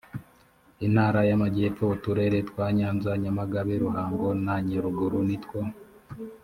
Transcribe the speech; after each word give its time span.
intara 0.85 1.19
y 1.29 1.31
amajyepfo 1.37 1.83
uturere 1.95 2.37
twa 2.49 2.65
nyanza 2.77 3.11
nyamagabe 3.23 3.73
ruhango 3.83 4.27
na 4.45 4.55
nyaruguru 4.67 5.19
nitwo 5.27 5.59